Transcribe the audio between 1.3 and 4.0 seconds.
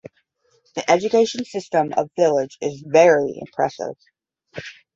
system of Village is very impressive.